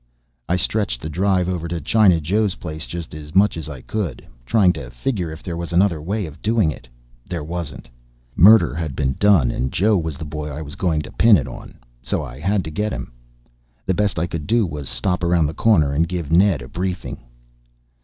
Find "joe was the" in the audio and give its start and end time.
9.71-10.25